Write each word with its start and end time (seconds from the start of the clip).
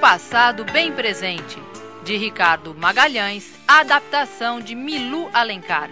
passado 0.00 0.64
bem 0.64 0.90
presente, 0.90 1.58
de 2.02 2.16
Ricardo 2.16 2.74
Magalhães, 2.74 3.54
adaptação 3.68 4.58
de 4.58 4.74
Milu 4.74 5.28
Alencar. 5.30 5.90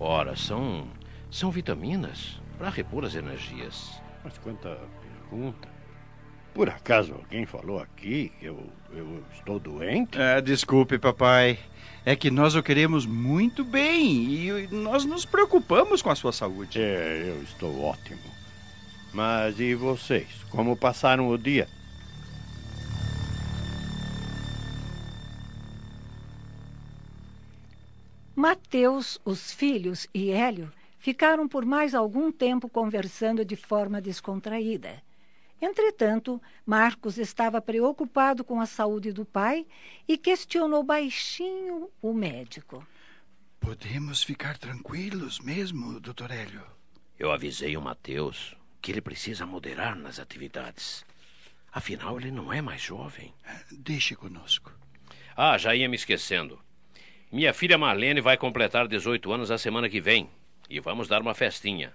Ora, 0.00 0.34
são 0.34 0.88
são 1.30 1.50
vitaminas 1.50 2.40
para 2.56 2.70
repor 2.70 3.04
as 3.04 3.14
energias. 3.14 4.00
Mas 4.24 4.38
quanta 4.38 4.78
pergunta. 5.02 5.73
Por 6.54 6.70
acaso 6.70 7.14
alguém 7.14 7.44
falou 7.44 7.80
aqui 7.80 8.32
que 8.38 8.46
eu, 8.46 8.64
eu 8.92 9.24
estou 9.34 9.58
doente? 9.58 10.16
É, 10.16 10.40
desculpe, 10.40 11.00
papai. 11.00 11.58
É 12.04 12.14
que 12.14 12.30
nós 12.30 12.54
o 12.54 12.62
queremos 12.62 13.04
muito 13.04 13.64
bem 13.64 14.34
e 14.34 14.68
nós 14.70 15.04
nos 15.04 15.26
preocupamos 15.26 16.00
com 16.00 16.10
a 16.10 16.14
sua 16.14 16.32
saúde. 16.32 16.80
É, 16.80 17.24
eu 17.26 17.42
estou 17.42 17.82
ótimo. 17.82 18.20
Mas 19.12 19.58
e 19.58 19.74
vocês? 19.74 20.28
Como 20.48 20.76
passaram 20.76 21.28
o 21.28 21.36
dia? 21.36 21.66
Mateus, 28.36 29.18
os 29.24 29.52
filhos 29.52 30.06
e 30.14 30.30
Hélio 30.30 30.72
ficaram 31.00 31.48
por 31.48 31.64
mais 31.64 31.96
algum 31.96 32.30
tempo 32.30 32.68
conversando 32.68 33.44
de 33.44 33.56
forma 33.56 34.00
descontraída. 34.00 35.02
Entretanto, 35.64 36.42
Marcos 36.66 37.16
estava 37.16 37.58
preocupado 37.58 38.44
com 38.44 38.60
a 38.60 38.66
saúde 38.66 39.14
do 39.14 39.24
pai 39.24 39.66
e 40.06 40.18
questionou 40.18 40.82
baixinho 40.82 41.88
o 42.02 42.12
médico. 42.12 42.86
Podemos 43.60 44.22
ficar 44.22 44.58
tranquilos 44.58 45.40
mesmo, 45.40 45.98
doutor 46.00 46.30
Hélio? 46.30 46.62
Eu 47.18 47.32
avisei 47.32 47.78
o 47.78 47.80
Mateus 47.80 48.54
que 48.82 48.92
ele 48.92 49.00
precisa 49.00 49.46
moderar 49.46 49.96
nas 49.96 50.18
atividades. 50.18 51.02
Afinal, 51.72 52.20
ele 52.20 52.30
não 52.30 52.52
é 52.52 52.60
mais 52.60 52.82
jovem. 52.82 53.32
Deixe 53.72 54.14
conosco. 54.14 54.70
Ah, 55.34 55.56
já 55.56 55.74
ia 55.74 55.88
me 55.88 55.96
esquecendo. 55.96 56.60
Minha 57.32 57.54
filha 57.54 57.78
Marlene 57.78 58.20
vai 58.20 58.36
completar 58.36 58.86
18 58.86 59.32
anos 59.32 59.50
a 59.50 59.56
semana 59.56 59.88
que 59.88 59.98
vem 59.98 60.28
e 60.68 60.78
vamos 60.78 61.08
dar 61.08 61.22
uma 61.22 61.32
festinha. 61.32 61.94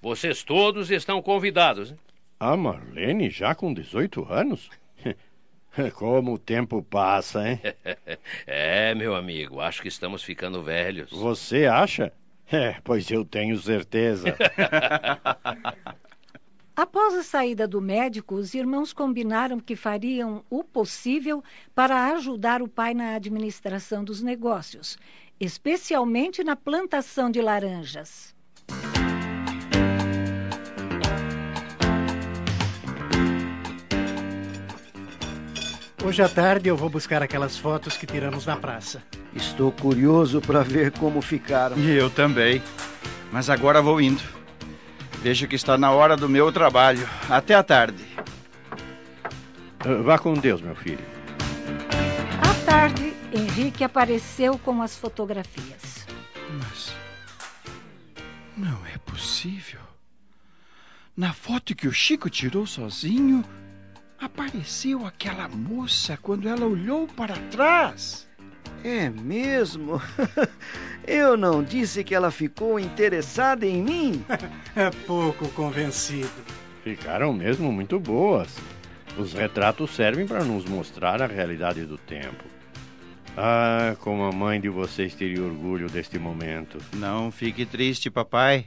Vocês 0.00 0.44
todos 0.44 0.92
estão 0.92 1.20
convidados. 1.20 1.90
Hein? 1.90 1.98
A 2.40 2.56
Marlene 2.56 3.28
já 3.28 3.54
com 3.54 3.74
18 3.74 4.24
anos? 4.32 4.70
Como 5.94 6.32
o 6.32 6.38
tempo 6.38 6.82
passa, 6.82 7.46
hein? 7.46 7.60
é, 8.46 8.94
meu 8.94 9.14
amigo, 9.14 9.60
acho 9.60 9.82
que 9.82 9.88
estamos 9.88 10.24
ficando 10.24 10.62
velhos. 10.62 11.10
Você 11.10 11.66
acha? 11.66 12.10
É, 12.50 12.80
pois 12.82 13.10
eu 13.10 13.26
tenho 13.26 13.58
certeza. 13.58 14.34
Após 16.74 17.14
a 17.14 17.22
saída 17.22 17.68
do 17.68 17.78
médico, 17.78 18.36
os 18.36 18.54
irmãos 18.54 18.94
combinaram 18.94 19.60
que 19.60 19.76
fariam 19.76 20.42
o 20.48 20.64
possível 20.64 21.44
para 21.74 22.06
ajudar 22.14 22.62
o 22.62 22.68
pai 22.68 22.94
na 22.94 23.16
administração 23.16 24.02
dos 24.02 24.22
negócios, 24.22 24.96
especialmente 25.38 26.42
na 26.42 26.56
plantação 26.56 27.30
de 27.30 27.42
laranjas. 27.42 28.34
Hoje 36.02 36.22
à 36.22 36.28
tarde 36.28 36.68
eu 36.68 36.76
vou 36.76 36.88
buscar 36.88 37.22
aquelas 37.22 37.58
fotos 37.58 37.96
que 37.96 38.06
tiramos 38.06 38.46
na 38.46 38.56
praça. 38.56 39.02
Estou 39.34 39.70
curioso 39.70 40.40
para 40.40 40.62
ver 40.62 40.92
como 40.92 41.20
ficaram. 41.20 41.76
E 41.78 41.90
eu 41.90 42.08
também. 42.08 42.62
Mas 43.30 43.50
agora 43.50 43.82
vou 43.82 44.00
indo. 44.00 44.22
Vejo 45.22 45.46
que 45.46 45.56
está 45.56 45.76
na 45.76 45.90
hora 45.90 46.16
do 46.16 46.26
meu 46.26 46.50
trabalho. 46.50 47.06
Até 47.28 47.54
a 47.54 47.62
tarde. 47.62 48.02
Uh, 49.84 50.02
vá 50.02 50.18
com 50.18 50.32
Deus, 50.32 50.62
meu 50.62 50.74
filho. 50.74 51.04
À 52.40 52.64
tarde, 52.64 53.14
Henrique 53.30 53.84
apareceu 53.84 54.58
com 54.58 54.80
as 54.80 54.96
fotografias. 54.96 56.06
Mas. 56.58 56.94
Não 58.56 58.86
é 58.86 58.96
possível. 59.04 59.80
Na 61.14 61.34
foto 61.34 61.74
que 61.74 61.86
o 61.86 61.92
Chico 61.92 62.30
tirou 62.30 62.66
sozinho, 62.66 63.44
apareceu 64.20 65.06
aquela 65.06 65.48
moça 65.48 66.18
quando 66.20 66.48
ela 66.48 66.66
olhou 66.66 67.06
para 67.08 67.34
trás. 67.50 68.28
É 68.84 69.08
mesmo? 69.08 70.00
Eu 71.06 71.36
não 71.36 71.62
disse 71.62 72.04
que 72.04 72.14
ela 72.14 72.30
ficou 72.30 72.78
interessada 72.78 73.66
em 73.66 73.82
mim? 73.82 74.24
é 74.76 74.90
pouco 75.06 75.48
convencido. 75.48 76.30
Ficaram 76.84 77.32
mesmo 77.32 77.72
muito 77.72 77.98
boas. 77.98 78.56
Os 79.18 79.32
retratos 79.32 79.90
servem 79.90 80.26
para 80.26 80.44
nos 80.44 80.64
mostrar 80.64 81.20
a 81.20 81.26
realidade 81.26 81.84
do 81.84 81.98
tempo. 81.98 82.44
Ah, 83.36 83.96
como 84.00 84.24
a 84.24 84.32
mãe 84.32 84.60
de 84.60 84.68
vocês 84.68 85.14
teria 85.14 85.42
orgulho 85.42 85.88
deste 85.88 86.18
momento. 86.18 86.78
Não 86.94 87.30
fique 87.30 87.66
triste, 87.66 88.10
papai. 88.10 88.66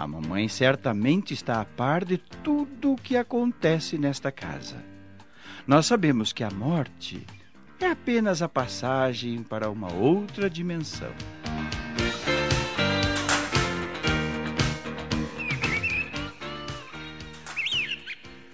A 0.00 0.06
mamãe 0.06 0.48
certamente 0.48 1.34
está 1.34 1.60
a 1.60 1.64
par 1.66 2.06
de 2.06 2.16
tudo 2.16 2.94
o 2.94 2.96
que 2.96 3.18
acontece 3.18 3.98
nesta 3.98 4.32
casa. 4.32 4.82
Nós 5.66 5.84
sabemos 5.84 6.32
que 6.32 6.42
a 6.42 6.48
morte 6.48 7.26
é 7.78 7.84
apenas 7.84 8.40
a 8.40 8.48
passagem 8.48 9.42
para 9.42 9.68
uma 9.68 9.92
outra 9.92 10.48
dimensão. 10.48 11.12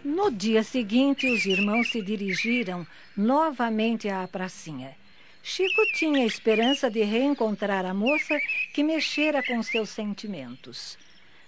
No 0.05 0.33
dia 0.33 0.65
seguinte, 0.65 1.29
os 1.29 1.47
irmãos 1.47 1.93
se 1.93 2.03
dirigiram 2.03 2.85
novamente 3.17 4.09
à 4.09 4.27
pracinha. 4.27 4.97
Chico 5.45 5.87
tinha 5.95 6.27
esperança 6.27 6.91
de 6.91 7.05
reencontrar 7.05 7.87
a 7.87 7.95
moça 7.95 8.37
que 8.75 8.83
mexera 8.83 9.45
com 9.45 9.63
seus 9.63 9.91
sentimentos 9.91 10.99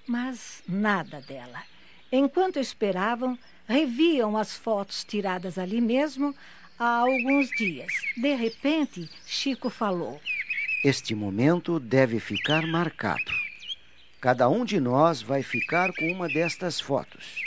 mas 0.09 0.63
nada 0.67 1.21
dela. 1.21 1.63
Enquanto 2.11 2.59
esperavam, 2.59 3.39
reviam 3.67 4.37
as 4.37 4.57
fotos 4.57 5.05
tiradas 5.05 5.59
ali 5.59 5.81
mesmo 5.81 6.35
há 6.79 7.01
alguns 7.01 7.51
dias. 7.51 7.93
De 8.17 8.35
repente, 8.35 9.09
Chico 9.27 9.69
falou: 9.69 10.19
Este 10.83 11.15
momento 11.15 11.79
deve 11.79 12.19
ficar 12.19 12.67
marcado. 12.67 13.31
Cada 14.21 14.49
um 14.49 14.65
de 14.65 14.81
nós 14.81 15.21
vai 15.23 15.43
ficar 15.43 15.93
com 15.93 16.11
uma 16.11 16.27
destas 16.27 16.81
fotos. 16.81 17.43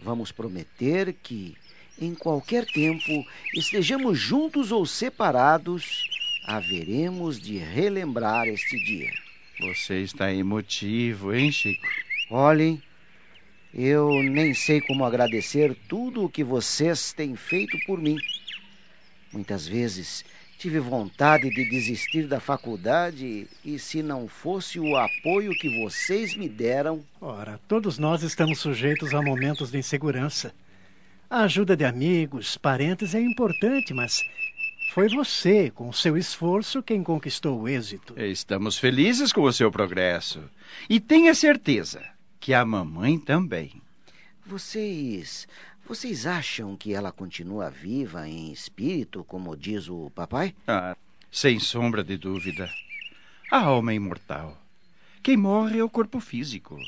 Vamos 0.00 0.32
prometer 0.32 1.12
que, 1.12 1.54
em 2.00 2.14
qualquer 2.14 2.64
tempo, 2.66 3.24
estejamos 3.54 4.18
juntos 4.18 4.72
ou 4.72 4.84
separados, 4.84 6.08
haveremos 6.44 7.38
de 7.40 7.56
relembrar 7.58 8.48
este 8.48 8.82
dia. 8.82 9.12
Você 9.62 10.00
está 10.00 10.32
emotivo, 10.32 11.32
hein, 11.32 11.52
Chico? 11.52 11.86
Olhem, 12.28 12.82
eu 13.72 14.20
nem 14.20 14.52
sei 14.52 14.80
como 14.80 15.04
agradecer 15.04 15.76
tudo 15.88 16.24
o 16.24 16.28
que 16.28 16.42
vocês 16.42 17.12
têm 17.12 17.36
feito 17.36 17.78
por 17.86 18.00
mim. 18.00 18.18
Muitas 19.32 19.66
vezes 19.66 20.24
tive 20.58 20.80
vontade 20.80 21.48
de 21.48 21.64
desistir 21.70 22.26
da 22.26 22.40
faculdade 22.40 23.46
e 23.64 23.78
se 23.78 24.02
não 24.02 24.26
fosse 24.26 24.80
o 24.80 24.96
apoio 24.96 25.56
que 25.56 25.80
vocês 25.80 26.36
me 26.36 26.48
deram. 26.48 27.04
Ora, 27.20 27.60
todos 27.68 27.98
nós 27.98 28.24
estamos 28.24 28.58
sujeitos 28.58 29.14
a 29.14 29.22
momentos 29.22 29.70
de 29.70 29.78
insegurança. 29.78 30.52
A 31.30 31.44
ajuda 31.44 31.76
de 31.76 31.84
amigos, 31.84 32.58
parentes 32.58 33.14
é 33.14 33.20
importante, 33.20 33.94
mas 33.94 34.22
foi 34.92 35.08
você, 35.08 35.70
com 35.70 35.90
seu 35.90 36.18
esforço, 36.18 36.82
quem 36.82 37.02
conquistou 37.02 37.62
o 37.62 37.66
êxito. 37.66 38.12
Estamos 38.20 38.76
felizes 38.76 39.32
com 39.32 39.40
o 39.40 39.52
seu 39.52 39.72
progresso. 39.72 40.44
E 40.86 41.00
tenha 41.00 41.34
certeza 41.34 42.04
que 42.38 42.52
a 42.52 42.62
mamãe 42.62 43.18
também. 43.18 43.80
Vocês. 44.44 45.48
Vocês 45.88 46.26
acham 46.26 46.76
que 46.76 46.92
ela 46.92 47.10
continua 47.10 47.70
viva 47.70 48.28
em 48.28 48.52
espírito, 48.52 49.24
como 49.24 49.56
diz 49.56 49.88
o 49.88 50.10
papai? 50.10 50.54
Ah, 50.68 50.94
sem 51.30 51.58
sombra 51.58 52.04
de 52.04 52.18
dúvida. 52.18 52.68
A 53.50 53.60
alma 53.60 53.92
é 53.92 53.94
imortal. 53.94 54.60
Quem 55.22 55.38
morre 55.38 55.78
é 55.78 55.82
o 55.82 55.88
corpo 55.88 56.20
físico. 56.20 56.78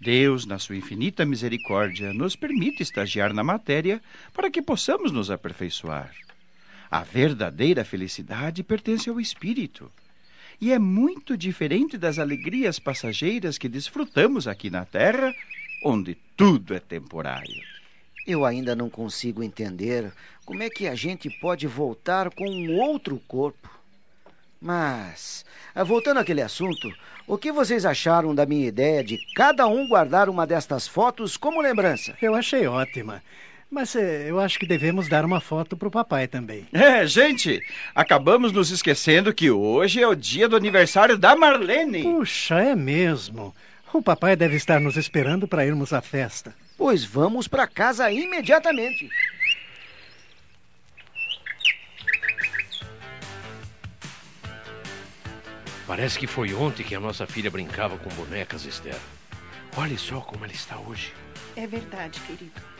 Deus, 0.00 0.46
na 0.46 0.58
sua 0.58 0.76
infinita 0.76 1.26
misericórdia, 1.26 2.10
nos 2.14 2.34
permite 2.34 2.82
estagiar 2.82 3.34
na 3.34 3.44
matéria 3.44 4.00
para 4.32 4.50
que 4.50 4.62
possamos 4.62 5.12
nos 5.12 5.30
aperfeiçoar. 5.30 6.10
A 6.90 7.02
verdadeira 7.02 7.84
felicidade 7.84 8.62
pertence 8.62 9.10
ao 9.10 9.20
espírito. 9.20 9.90
E 10.60 10.72
é 10.72 10.78
muito 10.78 11.36
diferente 11.36 11.98
das 11.98 12.18
alegrias 12.18 12.78
passageiras 12.78 13.58
que 13.58 13.68
desfrutamos 13.68 14.48
aqui 14.48 14.70
na 14.70 14.84
Terra, 14.84 15.34
onde 15.84 16.16
tudo 16.36 16.74
é 16.74 16.80
temporário. 16.80 17.62
Eu 18.26 18.44
ainda 18.44 18.74
não 18.74 18.90
consigo 18.90 19.42
entender 19.42 20.12
como 20.44 20.62
é 20.62 20.68
que 20.70 20.88
a 20.88 20.94
gente 20.94 21.30
pode 21.30 21.66
voltar 21.66 22.30
com 22.30 22.48
um 22.48 22.78
outro 22.80 23.20
corpo. 23.28 23.70
Mas, 24.60 25.44
ah, 25.74 25.84
voltando 25.84 26.18
àquele 26.18 26.42
assunto, 26.42 26.92
o 27.26 27.38
que 27.38 27.52
vocês 27.52 27.86
acharam 27.86 28.34
da 28.34 28.44
minha 28.44 28.66
ideia 28.66 29.04
de 29.04 29.18
cada 29.34 29.66
um 29.68 29.86
guardar 29.86 30.28
uma 30.28 30.46
destas 30.46 30.88
fotos 30.88 31.36
como 31.36 31.60
lembrança? 31.60 32.16
Eu 32.20 32.34
achei 32.34 32.66
ótima. 32.66 33.22
Mas 33.70 33.94
eh, 33.94 34.30
eu 34.30 34.40
acho 34.40 34.58
que 34.58 34.66
devemos 34.66 35.08
dar 35.08 35.24
uma 35.24 35.40
foto 35.40 35.76
pro 35.76 35.90
papai 35.90 36.26
também. 36.26 36.66
É, 36.72 37.06
gente, 37.06 37.62
acabamos 37.94 38.50
nos 38.50 38.70
esquecendo 38.70 39.34
que 39.34 39.50
hoje 39.50 40.02
é 40.02 40.08
o 40.08 40.14
dia 40.14 40.48
do 40.48 40.56
aniversário 40.56 41.18
da 41.18 41.36
Marlene. 41.36 42.02
Puxa, 42.02 42.58
é 42.60 42.74
mesmo. 42.74 43.54
O 43.92 44.02
papai 44.02 44.36
deve 44.36 44.56
estar 44.56 44.80
nos 44.80 44.96
esperando 44.96 45.46
para 45.46 45.66
irmos 45.66 45.92
à 45.92 46.00
festa. 46.00 46.54
Pois 46.78 47.04
vamos 47.04 47.46
para 47.46 47.66
casa 47.66 48.10
imediatamente. 48.10 49.10
Parece 55.86 56.18
que 56.18 56.26
foi 56.26 56.52
ontem 56.52 56.84
que 56.84 56.94
a 56.94 57.00
nossa 57.00 57.26
filha 57.26 57.50
brincava 57.50 57.96
com 57.96 58.10
bonecas, 58.10 58.66
Esther. 58.66 58.98
Olhe 59.76 59.96
só 59.96 60.20
como 60.20 60.44
ela 60.44 60.52
está 60.52 60.78
hoje. 60.78 61.12
É 61.56 61.66
verdade, 61.66 62.20
querido. 62.20 62.77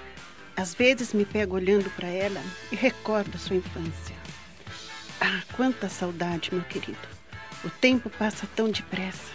Às 0.58 0.74
vezes 0.74 1.12
me 1.12 1.24
pego 1.24 1.54
olhando 1.54 1.88
para 1.90 2.08
ela 2.08 2.42
e 2.72 2.74
recordo 2.74 3.30
a 3.36 3.38
sua 3.38 3.54
infância. 3.54 4.16
Ah, 5.20 5.40
quanta 5.52 5.88
saudade, 5.88 6.52
meu 6.52 6.64
querido. 6.64 6.98
O 7.64 7.70
tempo 7.70 8.10
passa 8.10 8.44
tão 8.56 8.68
depressa. 8.68 9.30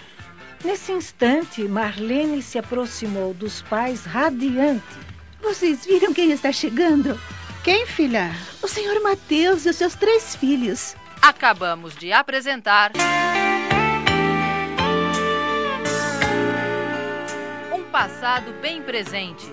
Nesse 0.66 0.92
instante, 0.92 1.64
Marlene 1.64 2.42
se 2.42 2.60
aproximou 2.60 3.34
dos 3.34 3.62
pais 3.62 4.04
radiante. 4.04 4.84
Vocês 5.42 5.86
viram 5.86 6.14
quem 6.14 6.30
está 6.34 6.52
chegando? 6.52 7.18
Quem, 7.64 7.86
filha? 7.86 8.30
O 8.62 8.68
senhor 8.68 9.02
Mateus 9.02 9.66
e 9.66 9.70
os 9.70 9.78
seus 9.78 9.96
três 9.96 10.36
filhos. 10.36 10.94
Acabamos 11.22 11.96
de 11.96 12.12
apresentar. 12.12 12.92
Um 17.74 17.84
passado 17.86 18.52
bem 18.62 18.82
presente, 18.82 19.50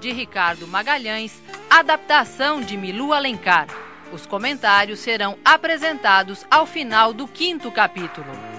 de 0.00 0.10
Ricardo 0.12 0.66
Magalhães, 0.66 1.40
adaptação 1.68 2.60
de 2.60 2.76
Milu 2.76 3.12
Alencar. 3.12 3.68
Os 4.10 4.26
comentários 4.26 4.98
serão 4.98 5.38
apresentados 5.44 6.44
ao 6.50 6.66
final 6.66 7.12
do 7.12 7.28
quinto 7.28 7.70
capítulo. 7.70 8.49